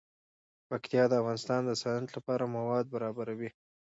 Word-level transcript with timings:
پکتیا 0.69 1.03
د 1.09 1.13
افغانستان 1.21 1.61
د 1.65 1.71
صنعت 1.81 2.09
لپاره 2.17 2.51
مواد 2.55 2.85
برابروي. 2.95 3.49